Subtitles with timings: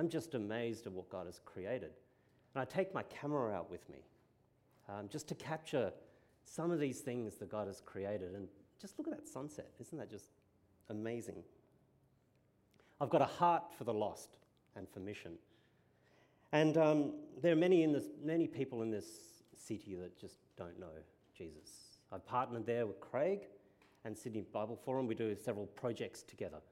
[0.00, 1.90] I'm just amazed at what God has created.
[2.54, 3.98] And I take my camera out with me
[4.88, 5.92] um, just to capture
[6.42, 8.34] some of these things that God has created.
[8.34, 8.48] And
[8.80, 9.68] just look at that sunset.
[9.78, 10.30] Isn't that just
[10.88, 11.42] amazing?
[12.98, 14.38] I've got a heart for the lost
[14.74, 15.32] and for mission.
[16.52, 17.12] And um,
[17.42, 19.04] there are many, in this, many people in this
[19.54, 20.86] city that just don't know
[21.36, 21.98] Jesus.
[22.10, 23.48] I've partnered there with Craig
[24.06, 25.06] and City Bible Forum.
[25.06, 26.62] We do several projects together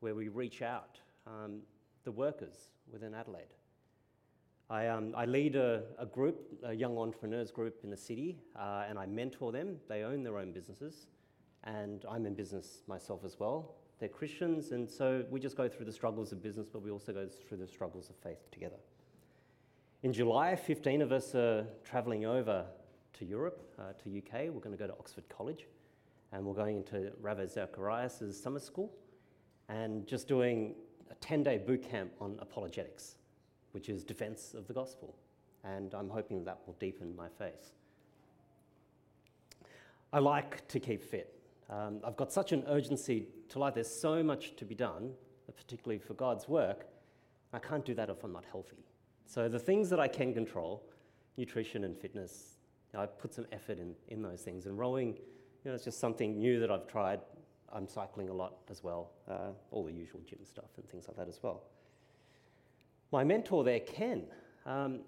[0.00, 1.60] where we reach out um,
[2.04, 3.54] the workers within Adelaide.
[4.68, 8.84] I, um, I lead a, a, group, a young entrepreneurs group in the city, uh,
[8.88, 9.78] and I mentor them.
[9.88, 11.08] They own their own businesses,
[11.64, 13.74] and I'm in business myself as well.
[13.98, 17.12] They're Christians, and so we just go through the struggles of business, but we also
[17.12, 18.78] go through the struggles of faith together.
[20.04, 22.64] In July, 15 of us are travelling over
[23.14, 24.54] to Europe, uh, to UK.
[24.54, 25.66] We're going to go to Oxford College,
[26.32, 28.92] and we're going into Ravi Zacharias' summer school,
[29.68, 30.76] and just doing
[31.10, 33.16] a 10 day boot camp on apologetics,
[33.72, 35.16] which is defense of the gospel.
[35.64, 37.72] And I'm hoping that will deepen my faith.
[40.12, 41.34] I like to keep fit.
[41.68, 43.74] Um, I've got such an urgency to life.
[43.74, 45.12] There's so much to be done,
[45.56, 46.86] particularly for God's work.
[47.52, 48.84] I can't do that if I'm not healthy.
[49.26, 50.82] So the things that I can control,
[51.36, 52.56] nutrition and fitness,
[52.96, 54.66] I put some effort in, in those things.
[54.66, 57.20] And rowing, you know, it's just something new that I've tried
[57.72, 61.16] I'm cycling a lot as well, uh, all the usual gym stuff and things like
[61.16, 61.62] that as well.
[63.12, 64.24] My mentor there, Ken,
[64.66, 65.00] um,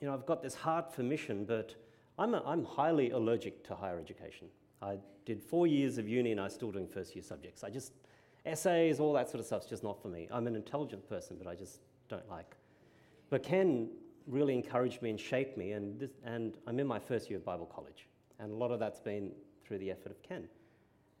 [0.00, 1.74] you know, I've got this heart for mission, but
[2.18, 4.48] I'm, a, I'm highly allergic to higher education.
[4.82, 7.62] I did four years of uni and I'm still doing first year subjects.
[7.62, 7.92] I just,
[8.46, 10.28] essays, all that sort of stuff's just not for me.
[10.30, 12.56] I'm an intelligent person, but I just don't like.
[13.28, 13.90] But Ken
[14.26, 17.44] really encouraged me and shaped me, and, this, and I'm in my first year of
[17.44, 18.06] Bible college.
[18.38, 19.32] And a lot of that's been
[19.64, 20.48] through the effort of Ken.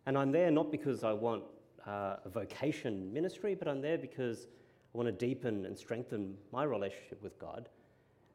[0.06, 1.44] And I'm there not because I want
[1.86, 4.46] uh, a vocation ministry, but I'm there because
[4.94, 7.68] I want to deepen and strengthen my relationship with God.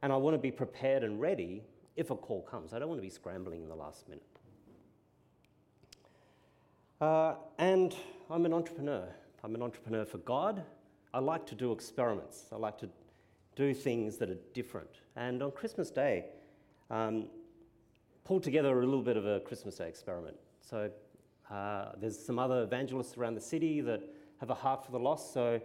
[0.01, 1.63] And I want to be prepared and ready
[1.95, 2.73] if a call comes.
[2.73, 4.23] I don't want to be scrambling in the last minute.
[7.01, 7.95] Uh, and
[8.29, 9.07] I'm an entrepreneur.
[9.43, 10.63] I'm an entrepreneur for God.
[11.13, 12.45] I like to do experiments.
[12.51, 12.89] I like to
[13.55, 14.89] do things that are different.
[15.15, 16.25] And on Christmas Day,
[16.89, 17.27] um,
[18.23, 20.35] pulled together a little bit of a Christmas Day experiment.
[20.61, 20.89] So
[21.51, 24.01] uh, there's some other evangelists around the city that
[24.39, 25.33] have a heart for the lost.
[25.33, 25.61] So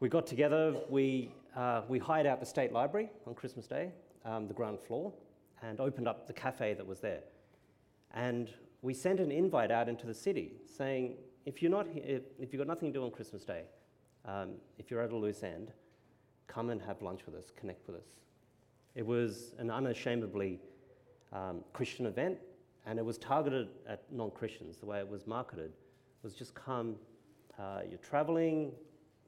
[0.00, 3.90] we got together, we, uh, we hired out the State Library on Christmas Day,
[4.24, 5.12] um, the ground floor,
[5.62, 7.20] and opened up the cafe that was there.
[8.14, 8.50] And
[8.82, 12.60] we sent an invite out into the city saying, if, you're not, if, if you've
[12.60, 13.62] got nothing to do on Christmas Day,
[14.24, 15.72] um, if you're at a loose end,
[16.46, 18.06] come and have lunch with us, connect with us.
[18.94, 20.60] It was an unashamedly
[21.32, 22.38] um, Christian event
[22.88, 24.78] and it was targeted at non Christians.
[24.78, 25.72] The way it was marketed
[26.22, 26.96] was just come,
[27.58, 28.72] uh, you're traveling,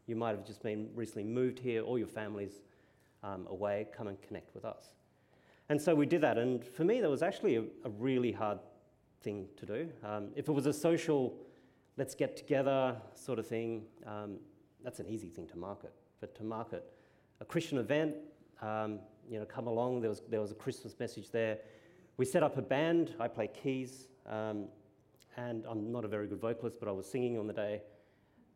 [0.06, 2.62] you might have just been recently moved here, all your family's
[3.22, 4.94] um, away, come and connect with us.
[5.68, 6.38] And so we did that.
[6.38, 8.58] And for me, that was actually a, a really hard
[9.22, 9.88] thing to do.
[10.02, 11.36] Um, if it was a social,
[11.98, 14.38] let's get together sort of thing, um,
[14.82, 15.92] that's an easy thing to market.
[16.20, 16.82] But to market
[17.42, 18.14] a Christian event,
[18.62, 21.58] um, you know, come along, there was, there was a Christmas message there
[22.20, 23.14] we set up a band.
[23.18, 24.66] I play keys, um,
[25.38, 27.80] and I'm not a very good vocalist, but I was singing on the day.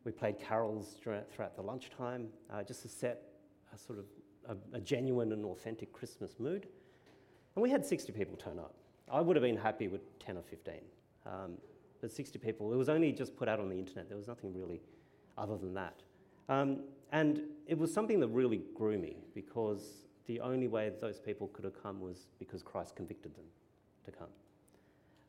[0.03, 3.23] We played carols throughout the lunchtime, uh, just to set
[3.73, 4.05] a sort of
[4.47, 6.67] a, a, genuine and authentic Christmas mood.
[7.55, 8.75] And we had 60 people turn up.
[9.11, 10.75] I would have been happy with 10 or 15.
[11.25, 11.53] Um,
[12.01, 14.07] but 60 people, it was only just put out on the internet.
[14.09, 14.79] There was nothing really
[15.39, 16.03] other than that.
[16.49, 21.47] Um, and it was something that really grew me because the only way those people
[21.47, 23.45] could have come was because Christ convicted them
[24.05, 24.27] to come.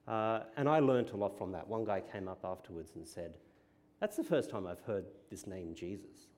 [0.08, 1.66] Uh, and I learned a lot from that.
[1.66, 3.34] One guy came up afterwards and said,
[4.00, 6.28] That's the first time I've heard this name Jesus.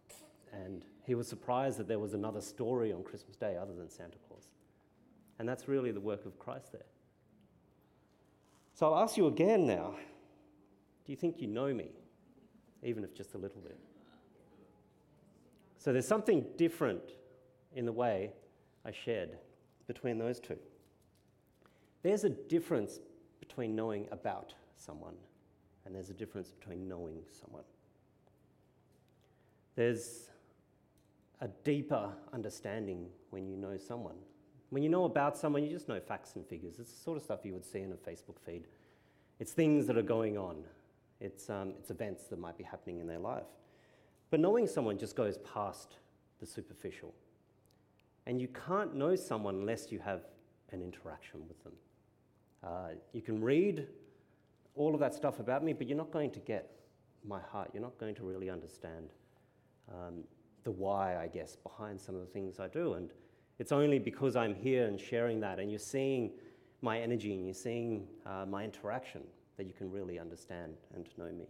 [0.53, 4.17] And he was surprised that there was another story on Christmas Day other than Santa
[4.27, 4.49] Claus.
[5.39, 6.87] And that's really the work of Christ there.
[8.75, 9.95] So I'll ask you again now
[11.05, 11.89] do you think you know me,
[12.83, 13.79] even if just a little bit?
[15.79, 17.01] So there's something different
[17.75, 18.33] in the way
[18.89, 19.37] I shared
[19.87, 20.57] between those two.
[22.03, 23.01] There's a difference
[23.39, 25.15] between knowing about someone
[25.85, 27.65] and there's a difference between knowing someone.
[29.77, 30.31] There's
[31.43, 34.17] a deeper understanding when you know someone.
[34.71, 36.79] When you know about someone, you just know facts and figures.
[36.79, 38.67] It's the sort of stuff you would see in a Facebook feed.
[39.39, 40.65] It's things that are going on,
[41.21, 43.47] it's, um, it's events that might be happening in their life.
[44.31, 45.97] But knowing someone just goes past
[46.41, 47.15] the superficial.
[48.29, 50.21] And you can't know someone unless you have
[50.71, 51.73] an interaction with them.
[52.63, 53.87] Uh, you can read
[54.77, 56.71] all of that stuff about me, but you're not going to get
[57.27, 57.71] my heart.
[57.73, 59.09] You're not going to really understand
[59.91, 60.25] um,
[60.65, 62.95] the why, I guess, behind some of the things I do.
[62.95, 63.11] And
[63.59, 66.33] it's only because I'm here and sharing that, and you're seeing
[66.83, 69.23] my energy and you're seeing uh, my interaction
[69.57, 71.49] that you can really understand and know me.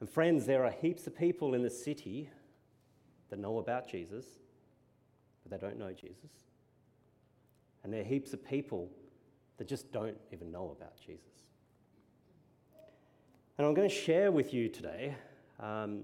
[0.00, 2.28] And friends, there are heaps of people in the city
[3.30, 4.26] that know about Jesus,
[5.48, 6.30] but they don't know Jesus.
[7.82, 8.90] And there are heaps of people
[9.56, 11.24] that just don't even know about Jesus.
[13.56, 15.16] And I'm going to share with you today,
[15.58, 16.02] um,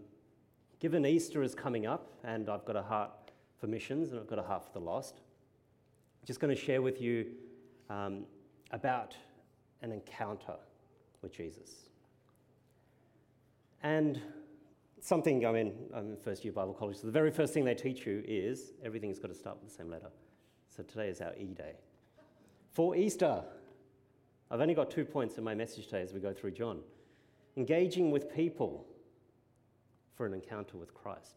[0.81, 3.12] given Easter is coming up and I've got a heart
[3.61, 6.82] for missions and I've got a heart for the lost, I'm just going to share
[6.82, 7.26] with you
[7.91, 8.25] um,
[8.73, 9.14] about
[9.82, 10.56] an encounter
[11.23, 11.70] with Jesus.
[13.82, 14.20] And
[15.05, 17.75] something, I mean, I'm in first year Bible college, so the very first thing they
[17.75, 20.09] teach you is everything's got to start with the same letter.
[20.75, 21.75] So today is our E day.
[22.73, 23.45] For Easter,
[24.51, 26.81] I've only got two points in my message today as we go through John.
[27.56, 28.87] Engaging with people
[30.17, 31.35] for an encounter with Christ.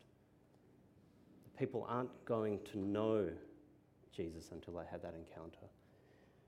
[1.59, 3.27] People aren't going to know
[4.15, 5.67] Jesus until they have that encounter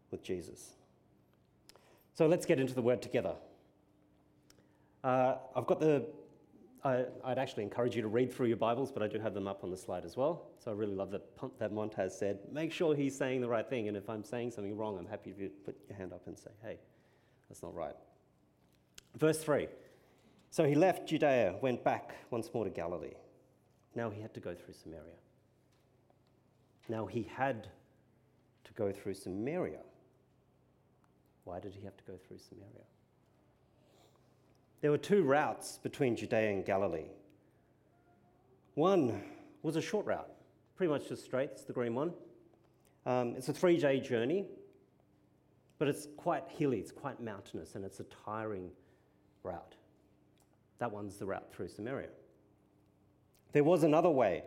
[0.09, 0.71] with Jesus.
[2.13, 3.33] So let's get into the word together.
[5.03, 6.05] Uh, I've got the,
[6.83, 9.47] I, would actually encourage you to read through your Bibles, but I do have them
[9.47, 10.47] up on the slide as well.
[10.63, 11.23] So I really love that,
[11.59, 13.87] that Montaz said, make sure he's saying the right thing.
[13.87, 16.51] And if I'm saying something wrong, I'm happy to put your hand up and say,
[16.63, 16.77] hey,
[17.49, 17.95] that's not right.
[19.17, 19.67] Verse 3
[20.51, 23.15] So he left Judea, went back once more to Galilee.
[23.95, 25.03] Now he had to go through Samaria.
[26.87, 27.67] Now he had
[28.63, 29.79] to go through Samaria.
[31.43, 32.85] Why did he have to go through Samaria?
[34.81, 37.09] There were two routes between Judea and Galilee.
[38.75, 39.21] One
[39.61, 40.29] was a short route,
[40.77, 42.13] pretty much just straight, it's the green one.
[43.05, 44.45] Um, it's a three day journey,
[45.79, 48.69] but it's quite hilly, it's quite mountainous, and it's a tiring
[49.43, 49.75] route.
[50.77, 52.07] That one's the route through Samaria.
[53.51, 54.43] There was another way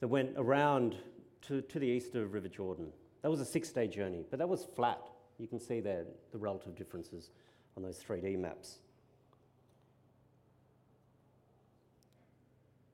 [0.00, 0.96] that went around
[1.42, 2.90] to, to the east of River Jordan.
[3.20, 5.10] That was a six day journey, but that was flat.
[5.38, 7.32] You can see there the relative differences
[7.76, 8.78] on those 3D maps.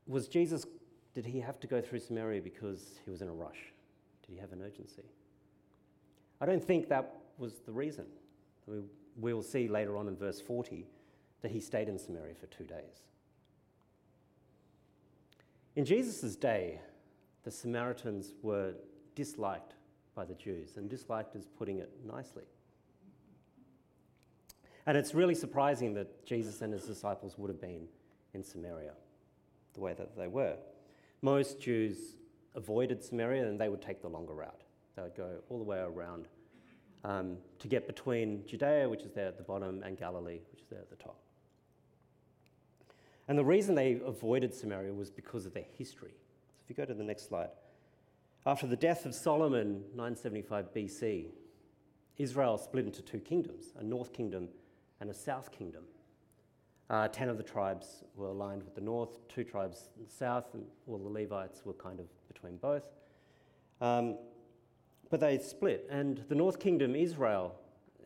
[0.06, 0.66] Was Jesus,
[1.14, 3.72] did he have to go through Samaria because he was in a rush?
[4.26, 5.04] Did he have an urgency?
[6.40, 8.06] I don't think that was the reason.
[8.66, 8.82] We,
[9.32, 10.86] will see later on in verse 40
[11.42, 13.02] that he stayed in Samaria for two days.
[15.76, 16.80] In Jesus' day,
[17.44, 18.74] the Samaritans were
[19.14, 19.74] disliked
[20.14, 22.44] by the Jews, and disliked is putting it nicely.
[24.86, 27.86] And it's really surprising that Jesus and his disciples would have been
[28.34, 28.92] in Samaria
[29.74, 30.56] the way that they were.
[31.22, 32.16] Most Jews
[32.54, 34.62] avoided Samaria and they would take the longer route.
[34.96, 36.28] They would go all the way around
[37.04, 40.68] um, to get between Judea, which is there at the bottom, and Galilee, which is
[40.68, 41.18] there at the top.
[43.28, 46.12] And the reason they avoided Samaria was because of their history.
[46.12, 47.50] So if you go to the next slide.
[48.44, 51.26] After the death of Solomon, 975 BC,
[52.18, 54.48] Israel split into two kingdoms a north kingdom
[55.00, 55.84] and a south kingdom.
[56.90, 60.54] Uh, ten of the tribes were aligned with the north, two tribes in the south,
[60.54, 62.84] and all the Levites were kind of between both.
[63.80, 64.16] Um,
[65.10, 67.54] but they split, and the north kingdom, Israel,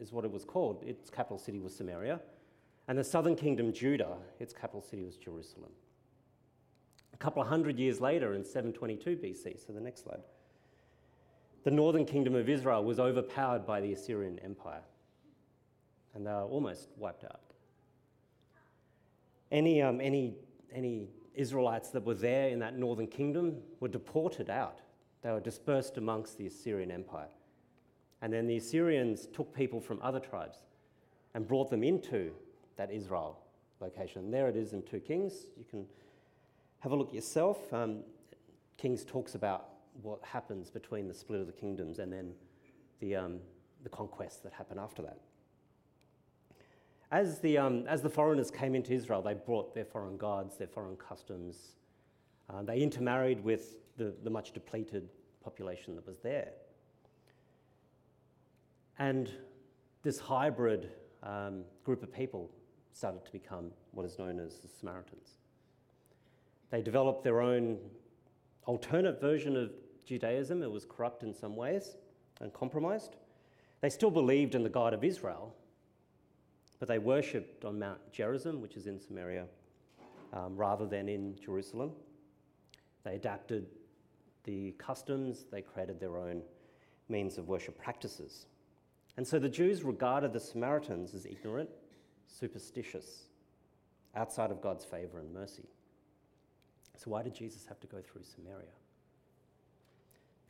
[0.00, 0.82] is what it was called.
[0.84, 2.20] Its capital city was Samaria.
[2.88, 5.70] And the southern kingdom, Judah, its capital city was Jerusalem.
[7.12, 10.21] A couple of hundred years later, in 722 BC, so the next slide,
[11.64, 14.83] the northern kingdom of Israel was overpowered by the Assyrian Empire,
[16.14, 17.40] and they were almost wiped out.
[19.50, 20.35] Any, um, any,
[20.73, 24.81] any Israelites that were there in that northern kingdom were deported out.
[25.23, 27.29] They were dispersed amongst the Assyrian Empire.
[28.23, 30.59] And then the Assyrians took people from other tribes
[31.35, 32.33] and brought them into
[32.76, 33.38] that Israel
[33.81, 34.31] location.
[34.31, 35.47] There it is in 2 Kings.
[35.57, 35.87] You can
[36.81, 37.73] have a look yourself.
[37.73, 38.00] Um,
[38.79, 39.69] Kings talks about
[40.03, 42.33] what happens between the split of the kingdoms and then
[43.00, 43.38] the, um,
[43.83, 45.19] the conquests that happen after that.
[47.10, 50.66] As the, um, as the foreigners came into Israel, they brought their foreign gods, their
[50.66, 51.76] foreign customs.
[52.50, 55.08] Uh, they intermarried with the, the much depleted
[55.42, 56.48] population that was there.
[58.98, 59.30] And
[60.02, 60.90] this hybrid
[61.22, 62.50] um, group of people
[62.92, 65.38] started to become what is known as the Samaritans.
[66.70, 67.78] They developed their own
[68.64, 69.70] alternate version of
[70.04, 70.62] Judaism.
[70.62, 71.96] It was corrupt in some ways
[72.40, 73.16] and compromised.
[73.80, 75.54] They still believed in the God of Israel,
[76.78, 79.47] but they worshipped on Mount Gerizim, which is in Samaria,
[80.33, 81.92] um, rather than in Jerusalem.
[83.04, 83.66] They adapted
[84.45, 86.42] the customs, they created their own
[87.09, 88.47] means of worship practices.
[89.16, 91.71] And so the Jews regarded the Samaritans as ignorant,
[92.26, 93.25] superstitious,
[94.14, 95.64] outside of God's favour and mercy.
[96.97, 98.73] So, why did Jesus have to go through Samaria?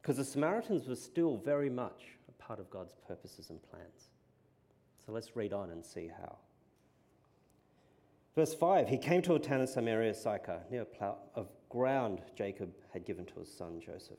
[0.00, 4.10] Because the Samaritans were still very much a part of God's purposes and plans.
[5.06, 6.36] So, let's read on and see how.
[8.34, 12.20] Verse 5 He came to a town in Samaria, Sychar, near a plough of ground
[12.36, 14.18] Jacob had given to his son Joseph.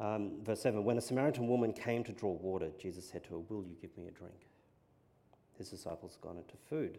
[0.00, 3.38] Um, verse 7 When a Samaritan woman came to draw water, Jesus said to her,
[3.38, 4.46] Will you give me a drink?
[5.58, 6.98] His disciples had gone into food,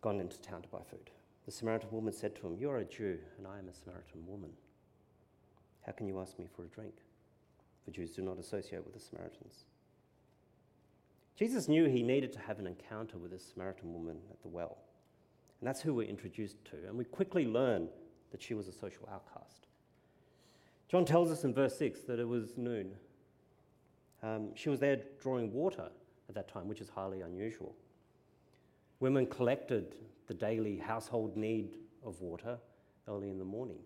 [0.00, 1.10] gone into town to buy food.
[1.44, 4.26] The Samaritan woman said to him, You are a Jew, and I am a Samaritan
[4.26, 4.50] woman.
[5.86, 6.94] How can you ask me for a drink?
[7.84, 9.64] For Jews do not associate with the Samaritans.
[11.36, 14.78] Jesus knew he needed to have an encounter with this Samaritan woman at the well.
[15.60, 16.76] And that's who we're introduced to.
[16.88, 17.88] And we quickly learn
[18.30, 19.66] that she was a social outcast.
[20.88, 22.92] John tells us in verse 6 that it was noon.
[24.22, 25.88] Um, she was there drawing water
[26.28, 27.74] at that time, which is highly unusual.
[29.00, 29.96] Women collected
[30.26, 32.58] the daily household need of water
[33.08, 33.78] early in the morning.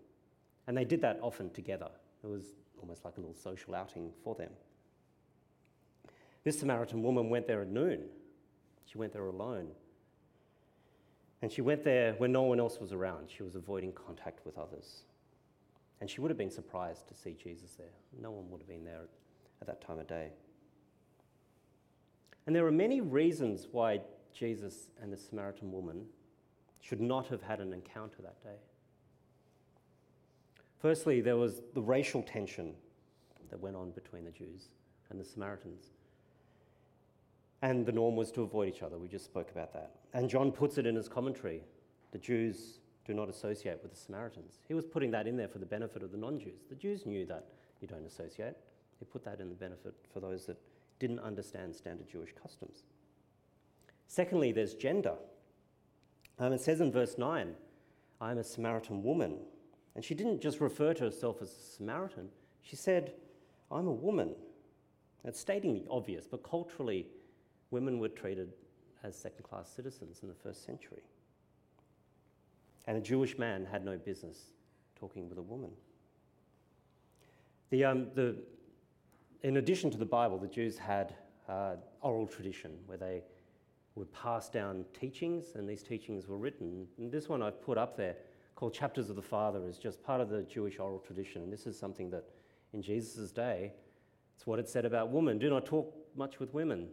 [0.67, 1.89] And they did that often together.
[2.23, 2.43] It was
[2.81, 4.49] almost like a little social outing for them.
[6.47, 8.03] This Samaritan woman went there at noon.
[8.85, 9.67] She went there alone.
[11.41, 13.29] And she went there when no one else was around.
[13.29, 15.01] She was avoiding contact with others.
[15.99, 17.91] And she would have been surprised to see Jesus there.
[18.21, 19.01] No one would have been there
[19.59, 20.29] at that time of day.
[22.45, 23.99] And there are many reasons why
[24.33, 26.05] Jesus and the Samaritan woman
[26.79, 28.55] should not have had an encounter that day.
[30.81, 32.73] Firstly, there was the racial tension
[33.49, 34.69] that went on between the Jews
[35.09, 35.87] and the Samaritans.
[37.61, 38.97] And the norm was to avoid each other.
[38.97, 39.91] We just spoke about that.
[40.13, 41.63] And John puts it in his commentary
[42.11, 44.59] the Jews do not associate with the Samaritans.
[44.67, 46.61] He was putting that in there for the benefit of the non Jews.
[46.69, 47.45] The Jews knew that
[47.81, 48.55] you don't associate.
[48.99, 50.57] He put that in the benefit for those that
[50.99, 52.83] didn't understand standard Jewish customs.
[54.07, 55.15] Secondly, there's gender.
[56.39, 57.53] Um, it says in verse 9,
[58.19, 59.37] I'm a Samaritan woman.
[59.95, 62.29] And she didn't just refer to herself as a Samaritan,
[62.61, 63.13] she said,
[63.71, 64.35] I'm a woman.
[65.23, 67.07] It's stating the obvious, but culturally,
[67.71, 68.53] women were treated
[69.03, 71.03] as second class citizens in the first century.
[72.87, 74.37] And a Jewish man had no business
[74.95, 75.71] talking with a woman.
[77.69, 78.37] The, um, the,
[79.43, 81.13] in addition to the Bible, the Jews had
[81.49, 83.23] uh, oral tradition where they
[83.95, 86.87] would pass down teachings, and these teachings were written.
[86.97, 88.15] And this one I've put up there,
[88.55, 91.41] called Chapters of the Father, is just part of the Jewish oral tradition.
[91.41, 92.23] And this is something that
[92.73, 93.73] in Jesus' day,
[94.35, 96.87] it's what it said about women do not talk much with women.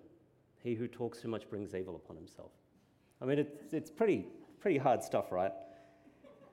[0.64, 2.50] He who talks too much brings evil upon himself.
[3.20, 4.26] I mean, it's, it's pretty,
[4.60, 5.52] pretty hard stuff, right?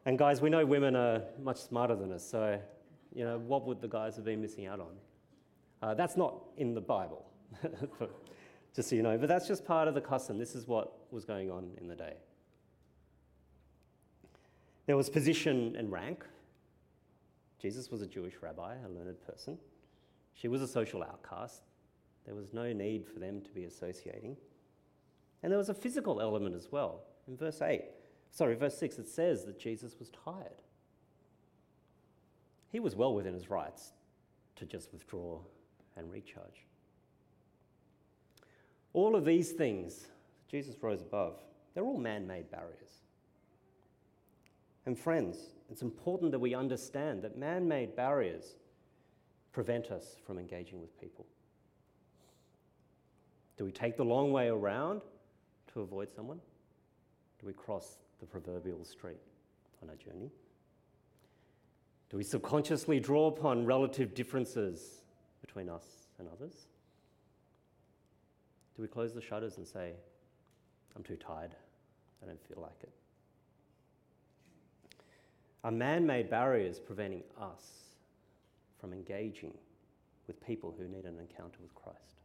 [0.06, 2.60] And guys, we know women are much smarter than us, so,
[3.16, 4.92] you know, what would the guys have been missing out on?
[5.82, 7.26] Uh, that's not in the Bible,
[8.76, 10.38] just so you know, but that's just part of the custom.
[10.38, 12.16] This is what was going on in the day.
[14.88, 16.26] There was position and rank.
[17.62, 19.58] Jesus was a Jewish rabbi, a learned person.
[20.34, 21.64] She was a social outcast.
[22.26, 24.38] There was no need for them to be associating.
[25.44, 27.02] And there was a physical element as well.
[27.28, 27.84] In verse 8,
[28.30, 30.62] sorry, verse 6, it says that Jesus was tired.
[32.72, 33.92] He was well within his rights
[34.56, 35.40] to just withdraw
[35.98, 36.66] and recharge.
[38.94, 40.08] All of these things,
[40.50, 41.36] Jesus rose above,
[41.74, 43.02] they're all man made barriers.
[44.86, 45.38] And friends,
[45.70, 48.56] it's important that we understand that man made barriers
[49.54, 51.26] prevent us from engaging with people.
[53.58, 55.02] Do we take the long way around
[55.74, 56.40] to avoid someone?
[57.40, 59.20] Do we cross the proverbial street
[59.82, 60.32] on our journey?
[62.10, 65.02] Do we subconsciously draw upon relative differences
[65.42, 65.86] between us
[66.20, 66.54] and others?
[68.76, 69.94] Do we close the shutters and say,
[70.96, 71.56] I'm too tired,
[72.22, 72.92] I don't feel like it?
[75.64, 77.64] Are man made barriers preventing us
[78.80, 79.54] from engaging
[80.28, 82.21] with people who need an encounter with Christ?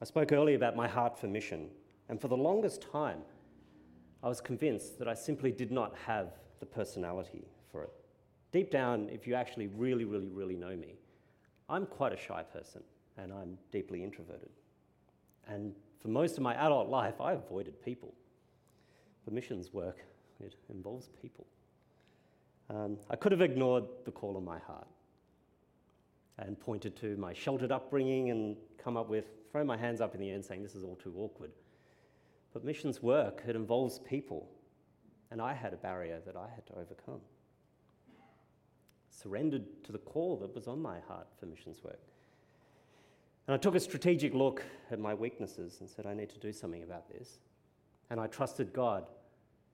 [0.00, 1.68] I spoke earlier about my heart for mission,
[2.08, 3.18] and for the longest time,
[4.22, 7.90] I was convinced that I simply did not have the personality for it.
[8.52, 10.94] Deep down, if you actually really, really, really know me,
[11.68, 12.82] I'm quite a shy person
[13.16, 14.50] and I'm deeply introverted.
[15.46, 18.14] And for most of my adult life, I avoided people.
[19.24, 20.04] For missions work,
[20.40, 21.46] it involves people.
[22.70, 24.86] Um, I could have ignored the call of my heart
[26.38, 30.20] and pointed to my sheltered upbringing and come up with, throw my hands up in
[30.20, 31.50] the air and saying, this is all too awkward.
[32.52, 34.48] But missions work, it involves people.
[35.30, 37.20] And I had a barrier that I had to overcome.
[39.10, 42.00] Surrendered to the call that was on my heart for missions work.
[43.46, 46.52] And I took a strategic look at my weaknesses and said, I need to do
[46.52, 47.40] something about this.
[48.10, 49.06] And I trusted God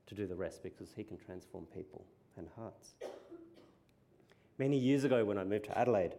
[0.06, 2.04] to do the rest because He can transform people
[2.37, 2.95] and hearts.
[4.59, 6.14] Many years ago, when I moved to Adelaide,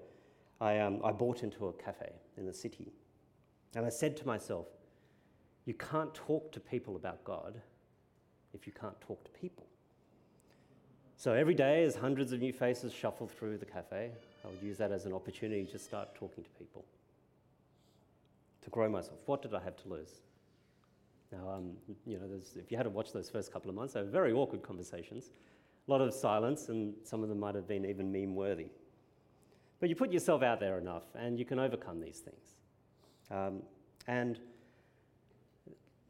[0.62, 2.92] I, um, I bought into a cafe in the city.
[3.78, 4.66] And I said to myself,
[5.66, 7.62] you can't talk to people about God
[8.56, 9.68] if you can't talk to people.
[11.16, 14.10] So every day, as hundreds of new faces shuffle through the cafe,
[14.44, 16.86] I would use that as an opportunity to start talking to people,
[18.64, 19.20] to grow myself.
[19.28, 20.22] What did I have to lose?
[21.32, 21.74] Now, um,
[22.08, 24.34] you know, if you had to watch those first couple of months, they were very
[24.34, 25.30] awkward conversations,
[25.88, 28.70] a lot of silence, and some of them might have been even meme worthy.
[29.80, 32.57] But you put yourself out there enough, and you can overcome these things.
[33.32, 33.64] Um,
[34.08, 34.40] and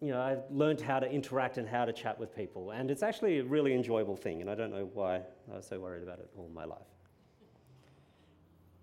[0.02, 3.02] you know, I learned how to interact and how to chat with people, and it's
[3.02, 5.22] actually a really enjoyable thing, and I don't know why
[5.52, 6.78] I was so worried about it all my life.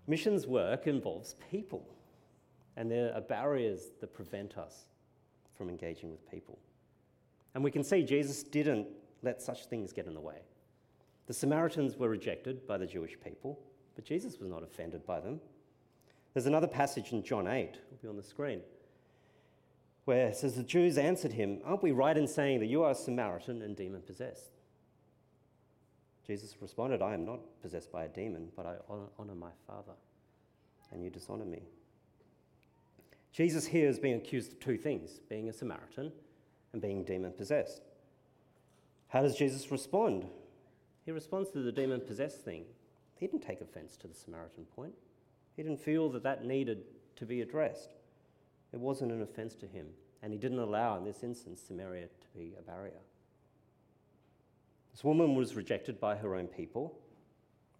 [0.07, 1.87] Missions work involves people,
[2.75, 4.85] and there are barriers that prevent us
[5.57, 6.59] from engaging with people.
[7.53, 8.87] And we can see Jesus didn't
[9.23, 10.41] let such things get in the way.
[11.27, 13.57] The Samaritans were rejected by the Jewish people,
[13.95, 15.39] but Jesus was not offended by them.
[16.35, 18.59] There's another passage in John 8, it'll be on the screen,
[20.03, 22.91] where it says, The Jews answered him, Aren't we right in saying that you are
[22.91, 24.51] a Samaritan and demon possessed?
[26.27, 28.75] Jesus responded, I am not possessed by a demon, but I
[29.17, 29.93] honor my Father,
[30.91, 31.63] and you dishonor me.
[33.31, 36.11] Jesus here is being accused of two things being a Samaritan
[36.73, 37.81] and being demon possessed.
[39.07, 40.25] How does Jesus respond?
[41.05, 42.65] He responds to the demon possessed thing.
[43.15, 44.95] He didn't take offense to the Samaritan point,
[45.55, 46.83] he didn't feel that that needed
[47.15, 47.95] to be addressed.
[48.73, 49.87] It wasn't an offense to him,
[50.21, 52.99] and he didn't allow, in this instance, Samaria to be a barrier.
[54.91, 56.97] This woman was rejected by her own people.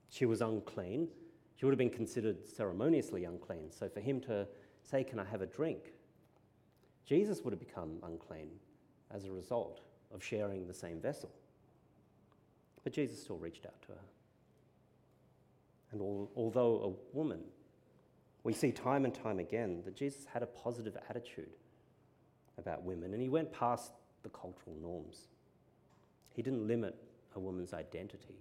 [0.09, 1.07] She was unclean.
[1.55, 3.71] She would have been considered ceremoniously unclean.
[3.71, 4.47] So for him to
[4.83, 5.93] say, Can I have a drink?
[7.05, 8.49] Jesus would have become unclean
[9.13, 9.81] as a result
[10.13, 11.31] of sharing the same vessel.
[12.83, 14.05] But Jesus still reached out to her.
[15.91, 16.01] And
[16.35, 17.39] although a woman,
[18.45, 21.49] we see time and time again that Jesus had a positive attitude
[22.59, 25.27] about women and he went past the cultural norms.
[26.29, 26.95] He didn't limit
[27.35, 28.35] a woman's identity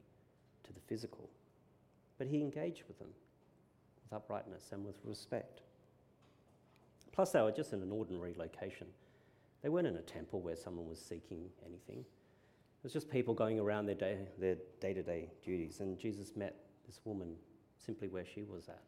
[0.64, 1.30] to the physical,
[2.18, 3.08] but he engaged with them
[4.02, 5.62] with uprightness and with respect.
[7.12, 8.88] Plus, they were just in an ordinary location.
[9.62, 12.00] They weren't in a temple where someone was seeking anything.
[12.00, 17.00] It was just people going around their day, their day-to-day duties, and Jesus met this
[17.04, 17.36] woman
[17.78, 18.82] simply where she was at.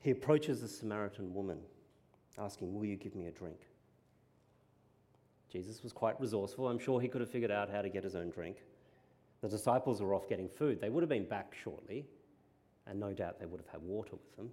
[0.00, 1.58] He approaches the Samaritan woman,
[2.38, 3.58] asking, Will you give me a drink?
[5.52, 6.68] Jesus was quite resourceful.
[6.68, 8.58] I'm sure he could have figured out how to get his own drink.
[9.40, 10.80] The disciples were off getting food.
[10.80, 12.06] They would have been back shortly,
[12.86, 14.50] and no doubt they would have had water with them.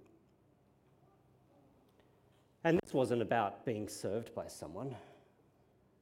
[2.64, 4.94] And this wasn't about being served by someone.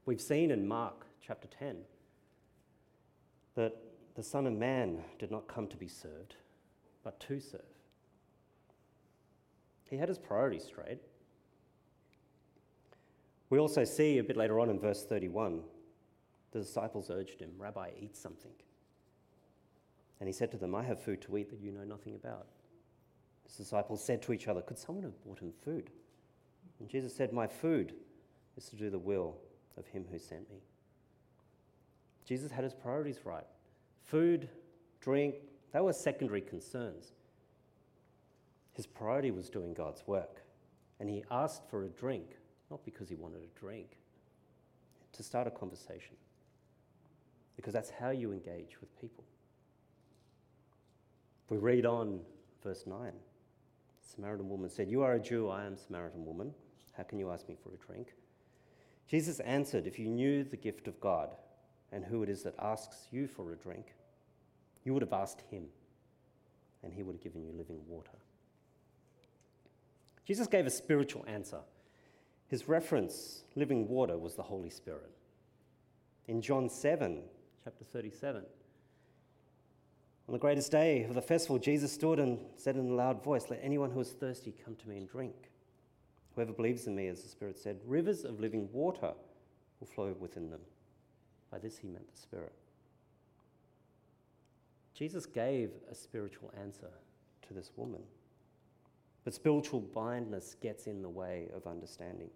[0.06, 1.76] We've seen in Mark chapter 10
[3.54, 3.74] that
[4.14, 6.36] the Son of Man did not come to be served,
[7.02, 7.73] but to serve.
[9.94, 10.98] He had his priorities straight.
[13.48, 15.60] We also see a bit later on in verse 31,
[16.50, 18.50] the disciples urged him, Rabbi, eat something.
[20.18, 22.48] And he said to them, I have food to eat that you know nothing about.
[23.46, 25.90] His disciples said to each other, Could someone have brought him food?
[26.80, 27.94] And Jesus said, My food
[28.56, 29.36] is to do the will
[29.78, 30.58] of him who sent me.
[32.26, 33.46] Jesus had his priorities right.
[34.02, 34.48] Food,
[35.00, 35.36] drink,
[35.72, 37.12] they were secondary concerns.
[38.74, 40.42] His priority was doing God's work.
[41.00, 42.36] And he asked for a drink
[42.70, 43.98] not because he wanted a drink,
[45.12, 46.16] to start a conversation.
[47.56, 49.24] Because that's how you engage with people.
[51.44, 52.20] If we read on
[52.62, 53.12] verse 9, the
[54.02, 56.52] Samaritan woman said, You are a Jew, I am Samaritan woman.
[56.96, 58.14] How can you ask me for a drink?
[59.06, 61.30] Jesus answered, If you knew the gift of God
[61.92, 63.94] and who it is that asks you for a drink,
[64.84, 65.64] you would have asked him,
[66.82, 68.18] and he would have given you living water.
[70.24, 71.60] Jesus gave a spiritual answer
[72.48, 75.10] his reference, living water, was the Holy Spirit.
[76.28, 77.22] In John 7,
[77.64, 78.44] chapter 37,
[80.28, 83.46] on the greatest day of the festival, Jesus stood and said in a loud voice,
[83.50, 85.34] Let anyone who is thirsty come to me and drink.
[86.34, 89.12] Whoever believes in me, as the Spirit said, rivers of living water
[89.80, 90.60] will flow within them.
[91.50, 92.54] By this he meant the Spirit.
[94.94, 96.90] Jesus gave a spiritual answer
[97.48, 98.02] to this woman.
[99.24, 102.28] But spiritual blindness gets in the way of understanding.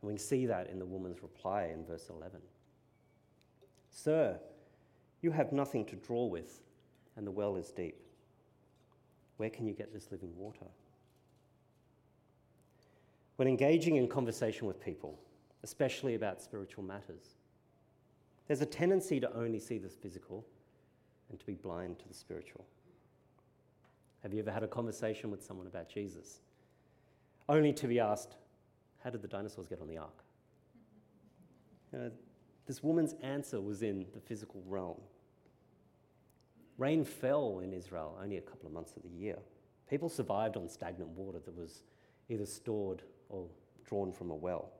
[0.00, 2.40] And we see that in the woman's reply in verse 11
[3.90, 4.38] Sir,
[5.22, 6.62] you have nothing to draw with,
[7.16, 8.00] and the well is deep.
[9.36, 10.66] Where can you get this living water?
[13.36, 15.18] When engaging in conversation with people,
[15.62, 17.36] especially about spiritual matters,
[18.46, 20.44] There's a tendency to only see the physical
[21.30, 22.66] and to be blind to the spiritual.
[24.24, 26.40] Have you ever had a conversation with someone about Jesus?
[27.46, 28.36] Only to be asked,
[29.04, 30.24] How did the dinosaurs get on the ark?
[31.92, 32.10] You know,
[32.66, 34.98] this woman's answer was in the physical realm.
[36.78, 39.36] Rain fell in Israel only a couple of months of the year.
[39.90, 41.82] People survived on stagnant water that was
[42.30, 43.46] either stored or
[43.84, 44.70] drawn from a well.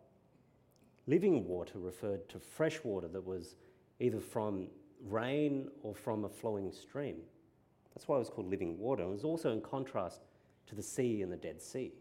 [1.06, 3.56] Living water referred to fresh water that was
[4.00, 4.68] either from
[5.06, 7.16] rain or from a flowing stream.
[7.94, 9.04] That's why it was called living water.
[9.04, 10.20] It was also in contrast
[10.66, 11.92] to the sea and the Dead Sea,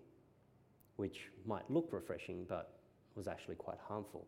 [0.96, 2.80] which might look refreshing but
[3.16, 4.26] was actually quite harmful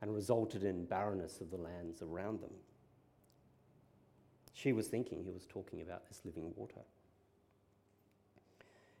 [0.00, 2.50] and resulted in barrenness of the lands around them.
[4.52, 6.80] She was thinking he was talking about this living water.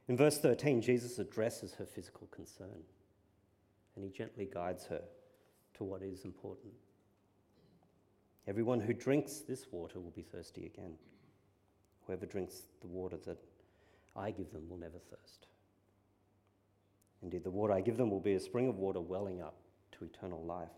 [0.08, 2.84] In verse 13, Jesus addresses her physical concern
[3.94, 5.02] and he gently guides her
[5.74, 6.72] to what is important.
[8.46, 10.92] Everyone who drinks this water will be thirsty again.
[12.06, 13.38] Whoever drinks the water that
[14.14, 15.46] I give them will never thirst.
[17.22, 19.56] Indeed, the water I give them will be a spring of water welling up
[19.92, 20.68] to eternal life.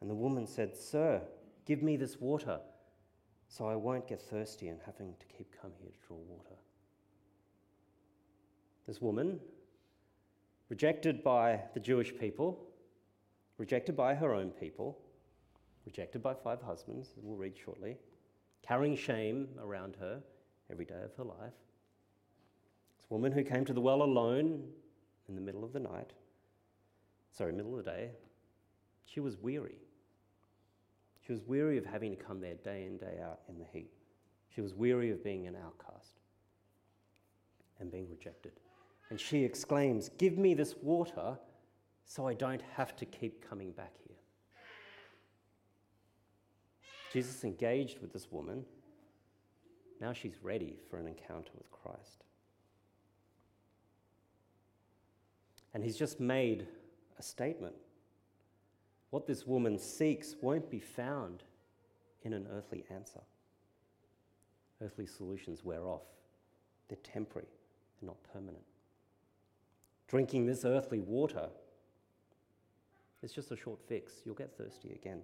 [0.00, 1.20] And the woman said, Sir,
[1.66, 2.60] give me this water
[3.48, 6.56] so I won't get thirsty and having to keep coming here to draw water.
[8.86, 9.40] This woman,
[10.68, 12.68] rejected by the Jewish people,
[13.58, 14.98] rejected by her own people,
[15.86, 17.96] rejected by five husbands, we'll read shortly,
[18.66, 20.20] carrying shame around her
[20.70, 21.52] every day of her life.
[22.96, 24.64] This woman who came to the well alone
[25.28, 26.12] in the middle of the night,
[27.30, 28.10] sorry, middle of the day,
[29.04, 29.76] she was weary.
[31.26, 33.90] She was weary of having to come there day in, day out in the heat.
[34.54, 36.20] She was weary of being an outcast
[37.80, 38.52] and being rejected.
[39.10, 41.38] And she exclaims, Give me this water
[42.06, 44.16] so I don't have to keep coming back here.
[47.14, 48.64] Jesus engaged with this woman.
[50.00, 52.24] Now she's ready for an encounter with Christ.
[55.72, 56.66] And he's just made
[57.16, 57.76] a statement.
[59.10, 61.44] What this woman seeks won't be found
[62.22, 63.20] in an earthly answer.
[64.82, 66.02] Earthly solutions wear off,
[66.88, 67.46] they're temporary,
[68.00, 68.64] they're not permanent.
[70.08, 71.48] Drinking this earthly water
[73.24, 74.12] it's just a short fix.
[74.26, 75.22] You'll get thirsty again.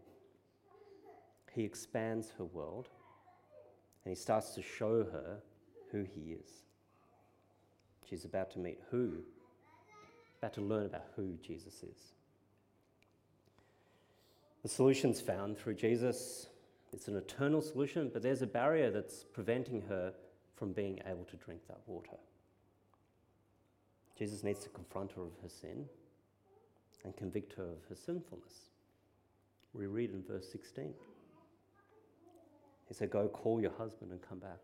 [1.54, 2.88] He expands her world
[4.04, 5.38] and he starts to show her
[5.90, 6.64] who he is.
[8.08, 9.18] She's about to meet who,
[10.38, 12.12] about to learn about who Jesus is.
[14.62, 16.48] The solution's found through Jesus.
[16.92, 20.12] It's an eternal solution, but there's a barrier that's preventing her
[20.56, 22.16] from being able to drink that water.
[24.18, 25.86] Jesus needs to confront her of her sin
[27.04, 28.68] and convict her of her sinfulness.
[29.72, 30.92] We read in verse 16.
[32.90, 34.58] He said, Go call your husband and come back.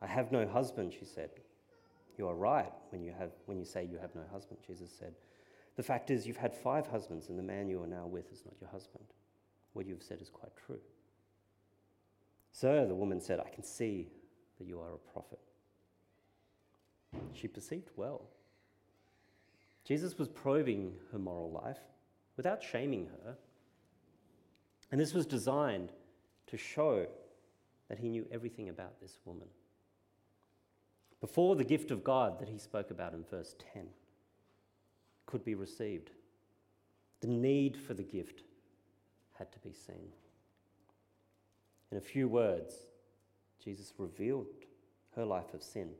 [0.00, 1.28] I have no husband, she said.
[2.16, 5.12] You are right when you, have, when you say you have no husband, Jesus said.
[5.76, 8.42] The fact is, you've had five husbands, and the man you are now with is
[8.46, 9.04] not your husband.
[9.74, 10.80] What you've said is quite true.
[12.52, 14.08] Sir, the woman said, I can see
[14.58, 15.40] that you are a prophet.
[17.34, 18.22] She perceived well
[19.84, 21.78] Jesus was probing her moral life
[22.36, 23.36] without shaming her.
[24.90, 25.92] And this was designed
[26.48, 27.06] to show
[27.88, 29.48] that he knew everything about this woman.
[31.20, 33.86] Before the gift of God that he spoke about in verse 10
[35.26, 36.10] could be received,
[37.20, 38.42] the need for the gift
[39.38, 40.12] had to be seen.
[41.90, 42.74] In a few words,
[43.62, 44.46] Jesus revealed
[45.14, 45.90] her life of sin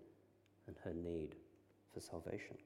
[0.66, 1.34] and her need
[1.92, 2.56] for salvation.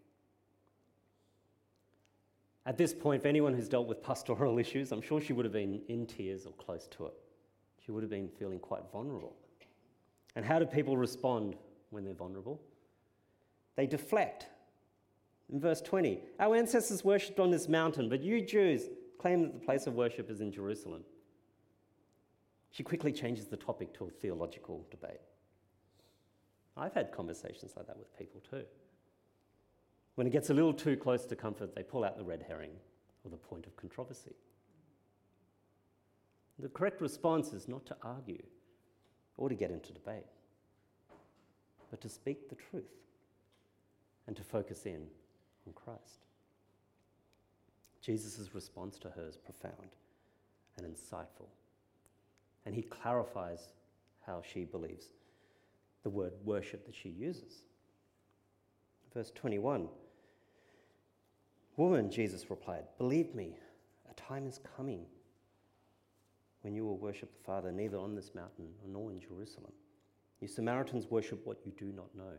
[2.66, 5.52] At this point, for anyone who's dealt with pastoral issues, I'm sure she would have
[5.52, 7.14] been in tears or close to it.
[7.84, 9.34] She would have been feeling quite vulnerable.
[10.36, 11.56] And how do people respond
[11.90, 12.60] when they're vulnerable?
[13.76, 14.46] They deflect.
[15.52, 18.88] In verse 20, our ancestors worshipped on this mountain, but you Jews
[19.18, 21.02] claim that the place of worship is in Jerusalem.
[22.70, 25.20] She quickly changes the topic to a theological debate.
[26.76, 28.62] I've had conversations like that with people too.
[30.14, 32.72] When it gets a little too close to comfort, they pull out the red herring
[33.24, 34.34] or the point of controversy.
[36.60, 38.42] The correct response is not to argue
[39.36, 40.26] or to get into debate,
[41.90, 42.84] but to speak the truth
[44.26, 45.06] and to focus in
[45.66, 46.26] on Christ.
[48.02, 49.88] Jesus' response to her is profound
[50.76, 51.48] and insightful,
[52.66, 53.72] and he clarifies
[54.26, 55.08] how she believes
[56.02, 57.62] the word worship that she uses.
[59.14, 59.88] Verse 21
[61.76, 63.56] Woman, Jesus replied, believe me,
[64.10, 65.06] a time is coming
[66.62, 69.72] when you will worship the Father, neither on this mountain nor in Jerusalem.
[70.40, 72.32] You Samaritans worship what you do not know.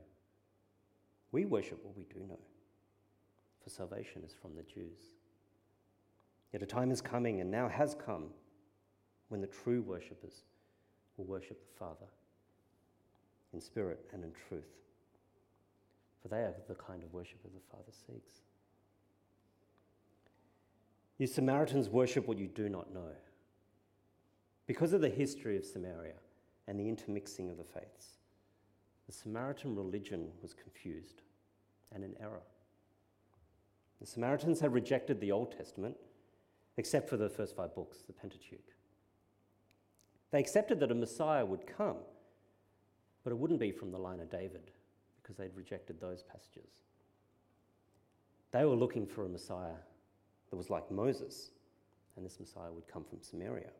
[1.32, 2.40] We worship what we do know,
[3.64, 5.14] for salvation is from the Jews.
[6.52, 8.26] Yet a time is coming, and now has come,
[9.30, 10.44] when the true worshippers
[11.16, 12.08] will worship the Father
[13.54, 14.68] in spirit and in truth.
[16.22, 18.42] For they are the kind of worshipper the Father seeks.
[21.18, 23.12] You Samaritans worship what you do not know.
[24.72, 26.14] Because of the history of Samaria
[26.66, 28.20] and the intermixing of the faiths,
[29.06, 31.24] the Samaritan religion was confused
[31.94, 32.44] and in error.
[34.00, 35.98] The Samaritans had rejected the Old Testament,
[36.78, 38.72] except for the first five books, the Pentateuch.
[40.32, 41.98] They accepted that a Messiah would come,
[43.26, 44.72] but it wouldn't be from the line of David,
[45.22, 46.72] because they'd rejected those passages.
[48.52, 49.82] They were looking for a Messiah
[50.50, 51.52] that was like Moses,
[52.16, 53.72] and this Messiah would come from Samaria.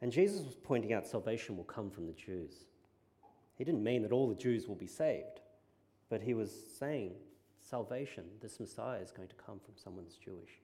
[0.00, 2.66] And Jesus was pointing out salvation will come from the Jews.
[3.56, 5.40] He didn't mean that all the Jews will be saved,
[6.08, 7.14] but he was saying
[7.60, 10.60] salvation, this Messiah is going to come from someone that's Jewish.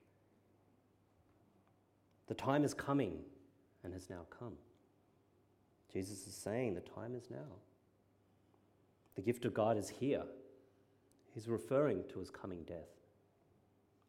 [2.27, 3.19] The time is coming
[3.83, 4.53] and has now come.
[5.91, 7.59] Jesus is saying the time is now.
[9.15, 10.23] The gift of God is here.
[11.33, 12.89] He's referring to his coming death,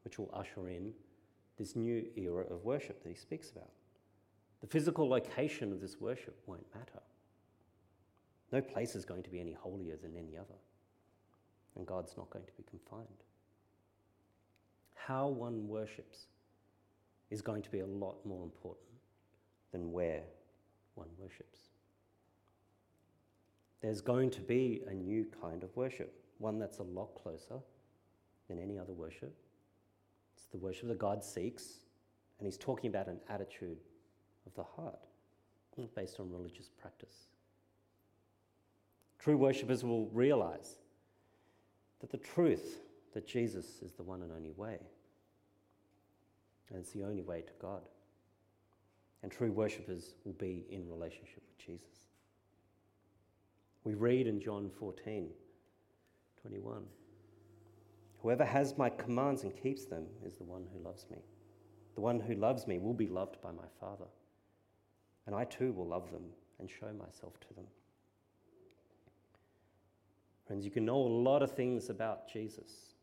[0.05, 0.93] which will usher in
[1.59, 3.71] this new era of worship that he speaks about.
[4.61, 7.01] The physical location of this worship won't matter.
[8.53, 10.55] No place is going to be any holier than any other,
[11.77, 13.25] and God's not going to be confined.
[14.95, 16.27] How one worships
[17.31, 18.87] is going to be a lot more important
[19.73, 20.23] than where
[20.95, 21.59] one worships.
[23.83, 27.61] There's going to be a new kind of worship, one that's a lot closer
[28.49, 29.35] than any other worship.
[30.37, 31.81] It's the worship that God seeks,
[32.39, 33.79] and He's talking about an attitude
[34.47, 35.07] of the heart,
[35.95, 37.27] based on religious practice.
[39.19, 40.77] True worshippers will realize
[42.01, 42.79] that the truth
[43.13, 44.79] that Jesus is the one and only way,
[46.69, 47.83] and it's the only way to God.
[49.23, 52.07] And true worshippers will be in relationship with Jesus.
[53.85, 55.31] We read in John 14
[56.43, 56.83] 21
[58.23, 61.19] Whoever has my commands and keeps them is the one who loves me.
[61.95, 64.07] The one who loves me will be loved by my Father,
[65.27, 66.25] and I too will love them
[66.59, 67.67] and show myself to them.
[70.47, 72.95] Friends, you can know a lot of things about Jesus,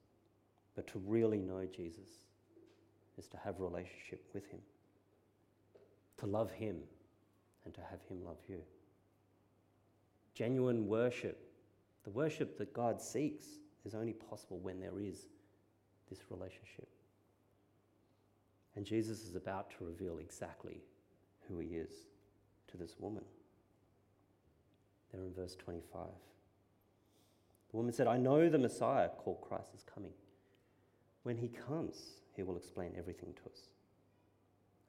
[0.75, 2.09] but to really know Jesus
[3.17, 4.59] is to have a relationship with him
[6.23, 6.77] to love Him
[7.65, 8.61] and to have Him love you.
[10.33, 11.51] Genuine worship,
[12.03, 13.45] the worship that God seeks,
[13.85, 15.27] is only possible when there is
[16.09, 16.87] this relationship.
[18.75, 20.81] And Jesus is about to reveal exactly
[21.47, 21.91] who He is
[22.73, 23.23] to this woman.
[25.13, 26.07] There in verse 25.
[27.71, 30.11] The woman said, I know the Messiah, called Christ, is coming.
[31.23, 31.95] When he comes,
[32.35, 33.61] he will explain everything to us.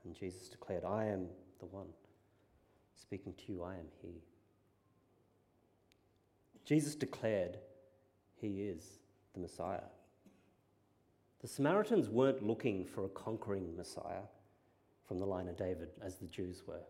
[0.04, 1.26] And Jesus declared, I am
[1.60, 1.86] the one.
[3.00, 4.22] Speaking to you, I am He.
[6.64, 7.58] Jesus declared,
[8.34, 8.98] He is
[9.34, 9.90] the Messiah.
[11.40, 14.24] The Samaritans weren't looking for a conquering Messiah
[15.06, 16.80] from the line of David, as the Jews were.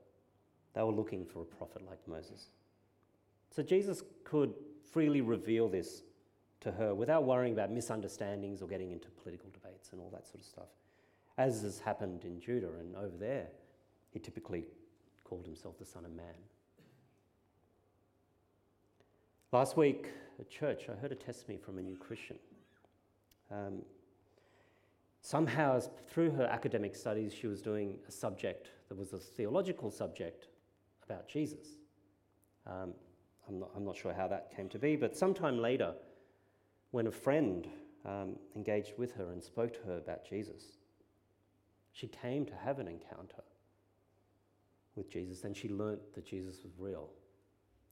[0.74, 2.50] They were looking for a prophet like Moses.
[3.50, 4.54] So Jesus could
[4.92, 6.02] freely reveal this
[6.60, 10.40] to her without worrying about misunderstandings or getting into political debates and all that sort
[10.40, 10.68] of stuff
[11.38, 13.48] as has happened in Judah and over there,
[14.12, 14.64] he typically
[15.24, 16.34] called himself the Son of Man.
[19.52, 20.08] Last week
[20.38, 22.36] at church, I heard a testimony from a new Christian.
[23.50, 23.82] Um,
[25.22, 30.48] somehow, through her academic studies, she was doing a subject that was a theological subject
[31.04, 31.66] about Jesus.
[32.66, 32.94] Um,
[33.48, 35.94] I'm, not, I'm, not, sure how that came to be, but sometime later,
[36.92, 37.68] when a friend
[38.06, 40.62] um, engaged with her and spoke to her about Jesus,
[41.92, 43.42] she came to have an encounter
[44.96, 47.10] with Jesus and she learnt that Jesus was real.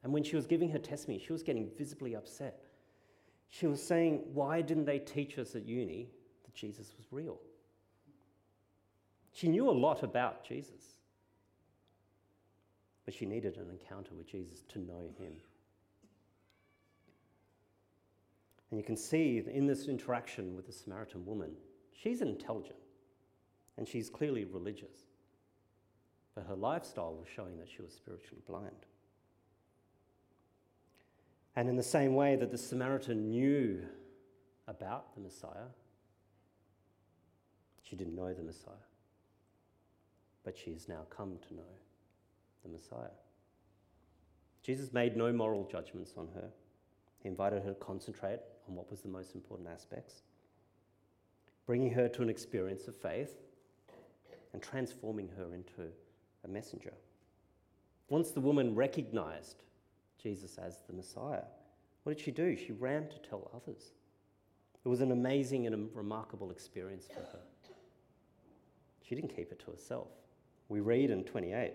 [0.03, 2.65] And when she was giving her testimony, she was getting visibly upset.
[3.49, 6.09] She was saying, Why didn't they teach us at uni
[6.45, 7.39] that Jesus was real?
[9.33, 10.97] She knew a lot about Jesus,
[13.13, 15.33] she needed an encounter with Jesus to know him.
[18.71, 21.53] And you can see in this interaction with the Samaritan woman,
[21.93, 22.77] she's intelligent.
[23.77, 25.07] And she's clearly religious.
[26.35, 28.87] But her lifestyle was showing that she was spiritually blind.
[31.57, 33.83] And in the same way that the Samaritan knew
[34.69, 35.69] about the Messiah,
[37.83, 38.73] she didn't know the Messiah.
[40.45, 41.63] but she has now come to know
[42.63, 43.11] the Messiah.
[44.63, 46.49] Jesus made no moral judgments on her.
[47.23, 50.23] He invited her to concentrate on what was the most important aspects,
[51.67, 53.35] bringing her to an experience of faith
[54.53, 55.91] and transforming her into
[56.45, 56.93] a messenger.
[58.09, 59.63] Once the woman recognized
[60.23, 61.45] Jesus as the Messiah,
[62.03, 62.57] what did she do?
[62.57, 63.93] She ran to tell others.
[64.85, 67.39] It was an amazing and a remarkable experience for her.
[69.03, 70.09] She didn't keep it to herself.
[70.69, 71.73] We read in 28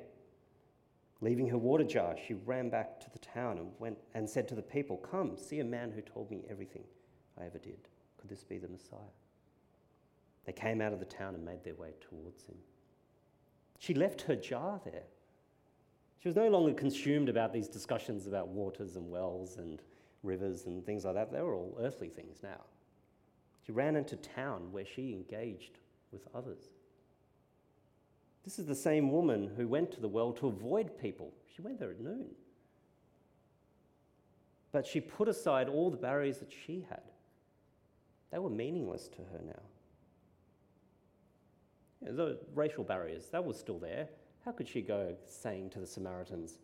[1.22, 4.56] Leaving her water jar, she ran back to the town and went and said to
[4.56, 6.84] the people, Come, see a man who told me everything
[7.40, 7.88] I ever did.
[8.18, 9.00] Could this be the Messiah?
[10.46, 12.56] They came out of the town and made their way towards him.
[13.80, 15.04] She left her jar there.
[16.20, 19.82] She was no longer consumed about these discussions about waters and wells and
[20.24, 21.32] rivers and things like that.
[21.32, 22.62] They were all earthly things now.
[23.66, 25.80] She ran into town where she engaged
[26.12, 26.70] with others.
[28.48, 31.34] This is the same woman who went to the well to avoid people.
[31.54, 32.28] She went there at noon.
[34.72, 37.02] But she put aside all the barriers that she had.
[38.32, 39.62] They were meaningless to her now.
[42.00, 44.08] You know, the racial barriers, that was still there.
[44.46, 46.58] How could she go saying to the Samaritans,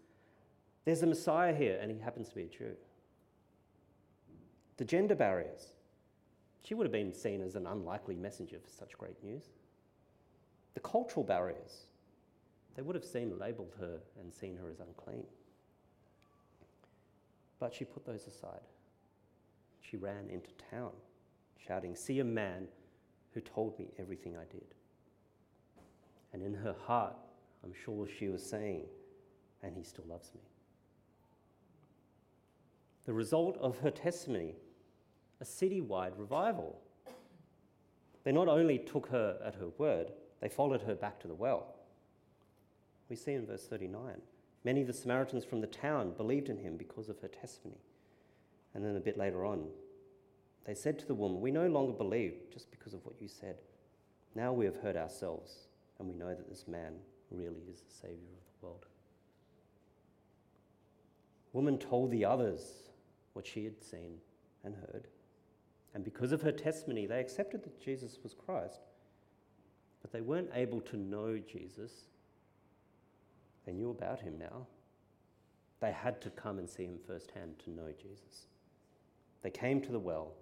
[0.86, 2.78] There's a Messiah here, and he happens to be a Jew?
[4.78, 5.74] The gender barriers.
[6.64, 9.50] She would have been seen as an unlikely messenger for such great news.
[10.74, 11.86] The cultural barriers.
[12.76, 15.26] They would have seen, labelled her, and seen her as unclean.
[17.60, 18.62] But she put those aside.
[19.82, 20.92] She ran into town,
[21.66, 22.68] shouting, See a man
[23.34, 24.66] who told me everything I did.
[26.34, 27.16] And in her heart,
[27.64, 28.86] I'm sure she was saying,
[29.62, 30.42] And he still loves me.
[33.06, 34.56] The result of her testimony,
[35.42, 36.80] a citywide revival.
[38.24, 40.12] They not only took her at her word,
[40.44, 41.74] they followed her back to the well.
[43.10, 44.22] We see in verse 39
[44.66, 47.80] many of the Samaritans from the town believed in him because of her testimony.
[48.74, 49.68] And then a bit later on,
[50.66, 53.56] they said to the woman, We no longer believe just because of what you said.
[54.36, 56.94] Now we have heard ourselves, and we know that this man
[57.32, 58.86] really is the Saviour of the world.
[61.54, 62.90] Woman told the others
[63.32, 64.18] what she had seen
[64.66, 65.08] and heard.
[65.94, 68.82] And because of her testimony, they accepted that Jesus was Christ
[70.04, 71.92] but they weren't able to know Jesus.
[73.66, 74.68] They knew about him now.
[75.80, 78.46] They had to come and see him firsthand to know Jesus.
[79.42, 80.34] They came to the well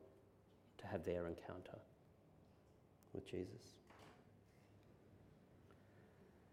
[0.79, 1.79] to have their encounter
[3.13, 3.75] with Jesus.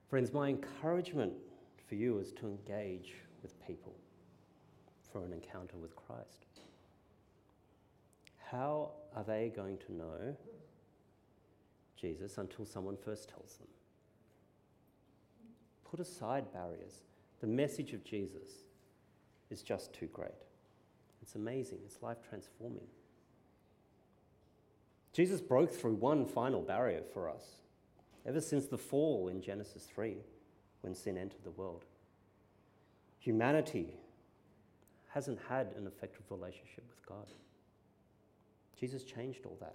[0.08, 1.32] Friends, my encouragement
[1.88, 3.94] for you is to engage with people
[5.12, 6.46] for an encounter with Christ.
[8.50, 10.36] How are they going to know
[12.00, 13.68] Jesus until someone first tells them.
[15.90, 17.02] Put aside barriers.
[17.40, 18.48] The message of Jesus
[19.50, 20.30] is just too great.
[21.22, 22.86] It's amazing, it's life transforming.
[25.12, 27.42] Jesus broke through one final barrier for us
[28.26, 30.16] ever since the fall in Genesis 3
[30.82, 31.84] when sin entered the world.
[33.18, 33.94] Humanity
[35.08, 37.26] hasn't had an effective relationship with God.
[38.78, 39.74] Jesus changed all that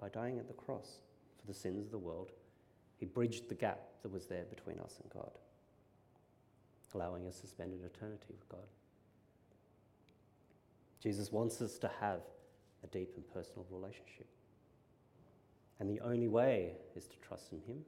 [0.00, 0.98] by dying at the cross
[1.38, 2.32] for the sins of the world.
[2.96, 5.30] He bridged the gap that was there between us and God,
[6.94, 8.66] allowing us to spend an eternity with God.
[11.02, 12.20] Jesus wants us to have
[12.84, 14.26] a deep and personal relationship.
[15.78, 17.84] And the only way is to trust in Him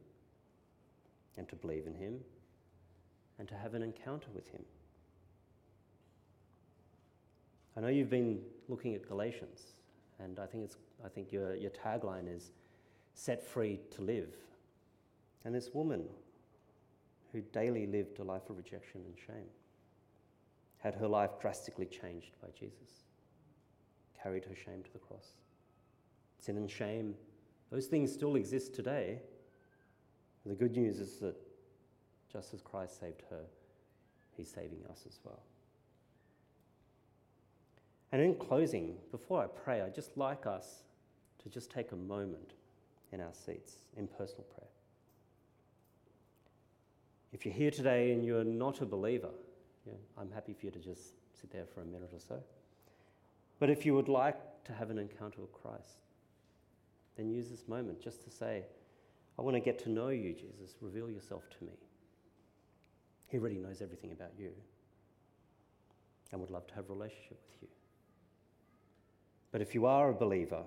[1.37, 2.20] and to believe in Him
[3.38, 4.62] and to have an encounter with Him.
[7.77, 9.61] I know you've been looking at Galatians,
[10.23, 12.53] and I think, it's, I think your, your tagline is
[13.15, 14.35] set free to live.
[15.45, 16.05] And this woman
[17.33, 19.49] who daily lived a life of rejection and shame
[20.79, 23.05] had her life drastically changed by Jesus,
[24.21, 25.33] carried her shame to the cross.
[26.38, 27.15] Sin and shame,
[27.71, 29.21] those things still exist today.
[30.44, 31.37] The good news is that
[32.33, 33.44] just as Christ saved her,
[34.37, 35.40] he's saving us as well.
[38.13, 40.83] And in closing, before I pray, I'd just like us
[41.42, 42.52] to just take a moment
[43.10, 44.69] in our seats in personal prayer.
[47.33, 49.31] If you're here today and you're not a believer,
[49.87, 52.38] yeah, I'm happy for you to just sit there for a minute or so.
[53.58, 56.02] But if you would like to have an encounter with Christ,
[57.17, 58.65] then use this moment just to say,
[59.38, 60.77] I want to get to know you, Jesus.
[60.81, 61.73] Reveal yourself to me.
[63.29, 64.50] He already knows everything about you
[66.31, 67.69] and would love to have a relationship with you.
[69.53, 70.63] But if you are a believer,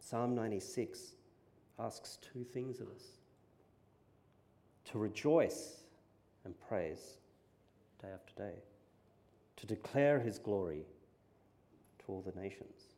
[0.00, 1.14] Psalm 96
[1.78, 3.04] asks two things of us.
[4.86, 5.82] to rejoice
[6.44, 7.18] and praise
[8.02, 8.58] day after day,
[9.56, 10.84] to declare his glory
[12.00, 12.96] to all the nations.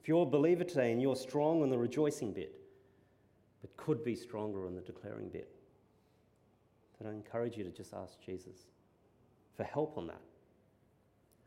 [0.00, 2.54] If you're a believer today and you're strong on the rejoicing bit,
[3.60, 5.54] but could be stronger on the declaring bit,
[6.98, 8.56] then I encourage you to just ask Jesus
[9.54, 10.22] for help on that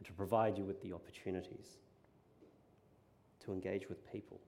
[0.05, 1.77] and to provide you with the opportunities
[3.43, 4.39] to engage with people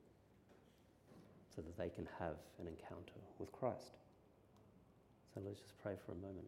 [1.56, 3.98] so that they can have an encounter with Christ.
[5.34, 6.48] So let's just pray for a moment.